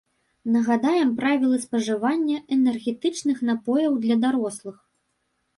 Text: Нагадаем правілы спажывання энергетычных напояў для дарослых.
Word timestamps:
Нагадаем 0.53 1.11
правілы 1.19 1.59
спажывання 1.67 2.37
энергетычных 2.57 3.37
напояў 3.51 3.93
для 4.07 4.15
дарослых. 4.25 4.77